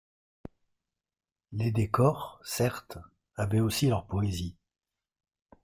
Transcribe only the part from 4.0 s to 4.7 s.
poésie.